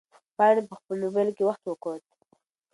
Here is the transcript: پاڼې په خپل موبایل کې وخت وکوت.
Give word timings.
پاڼې 0.37 0.61
په 0.67 0.73
خپل 0.79 0.95
موبایل 1.03 1.29
کې 1.35 1.43
وخت 1.45 1.63
وکوت. 1.67 2.03